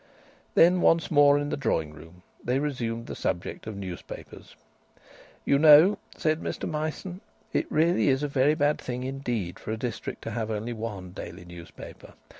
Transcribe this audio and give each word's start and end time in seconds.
Then, 0.55 0.81
once 0.81 1.11
more 1.11 1.37
in 1.37 1.49
the 1.49 1.55
drawing 1.55 1.93
room, 1.93 2.23
they 2.43 2.57
resumed 2.57 3.05
the 3.05 3.15
subject 3.15 3.67
of 3.67 3.77
newspapers. 3.77 4.55
"You 5.45 5.59
know," 5.59 5.99
said 6.17 6.41
Mr 6.41 6.67
Myson, 6.67 7.21
"it's 7.53 7.71
really 7.71 8.09
a 8.09 8.17
very 8.27 8.55
bad 8.55 8.79
thing 8.81 9.03
indeed 9.03 9.59
for 9.59 9.69
a 9.71 9.77
district 9.77 10.23
to 10.23 10.31
have 10.31 10.49
only 10.49 10.73
one 10.73 11.11
daily 11.11 11.45
newspaper. 11.45 12.13